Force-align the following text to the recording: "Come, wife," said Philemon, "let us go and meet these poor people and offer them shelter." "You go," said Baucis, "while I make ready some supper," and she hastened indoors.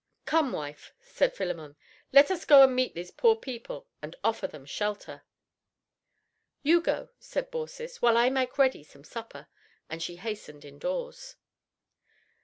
"Come, 0.25 0.51
wife," 0.51 0.95
said 1.03 1.35
Philemon, 1.35 1.75
"let 2.11 2.31
us 2.31 2.43
go 2.43 2.63
and 2.63 2.75
meet 2.75 2.95
these 2.95 3.11
poor 3.11 3.35
people 3.35 3.87
and 4.01 4.15
offer 4.23 4.47
them 4.47 4.65
shelter." 4.65 5.21
"You 6.63 6.81
go," 6.81 7.09
said 7.19 7.51
Baucis, 7.51 8.01
"while 8.01 8.17
I 8.17 8.31
make 8.31 8.57
ready 8.57 8.83
some 8.83 9.03
supper," 9.03 9.47
and 9.91 10.01
she 10.01 10.15
hastened 10.15 10.65
indoors. 10.65 11.35